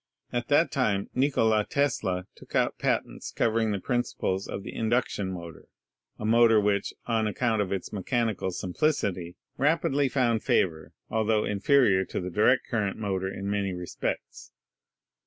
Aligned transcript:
At 0.33 0.47
that 0.47 0.71
time 0.71 1.11
Ni 1.13 1.29
kola 1.29 1.63
Tesla 1.63 2.25
took 2.35 2.55
out 2.55 2.79
patents 2.79 3.31
covering 3.31 3.69
the 3.69 3.77
principles 3.79 4.47
of 4.47 4.63
the 4.63 4.73
induction 4.73 5.31
motor— 5.31 5.67
a 6.17 6.25
motor 6.25 6.59
which, 6.59 6.91
on 7.05 7.27
account 7.27 7.61
of 7.61 7.71
its 7.71 7.93
me 7.93 8.01
chanical 8.01 8.51
simplicity, 8.51 9.35
rapidly 9.59 10.09
found 10.09 10.41
favor, 10.41 10.93
altho 11.11 11.45
inferior 11.45 12.03
to 12.05 12.19
the 12.19 12.31
direct 12.31 12.67
current 12.67 12.97
motor 12.97 13.31
in 13.31 13.47
many 13.47 13.75
respects. 13.75 14.51